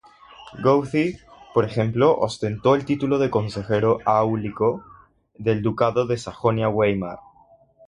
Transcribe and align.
Goethe, 0.63 1.19
por 1.53 1.63
ejemplo, 1.63 2.17
ostentó 2.17 2.73
el 2.73 2.85
título 2.85 3.19
de 3.19 3.29
consejero 3.29 3.99
áulico 4.03 4.83
del 5.37 5.61
ducado 5.61 6.07
de 6.07 6.17
Sajonia-Weimar. 6.17 7.19